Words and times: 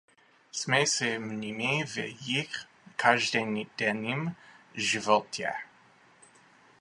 Jsme 0.51 0.87
s 0.87 1.05
nimi 1.19 1.83
v 1.85 1.97
jejich 1.97 2.49
každodenním 2.95 4.35
životě. 4.73 5.53